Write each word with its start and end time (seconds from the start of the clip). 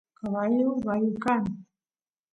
caballu 0.19 0.67
bayu 0.85 1.09
kan 1.23 1.43